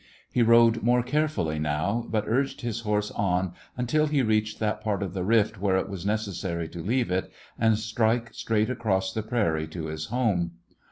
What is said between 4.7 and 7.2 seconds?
part of the rift where it was nec essary to leave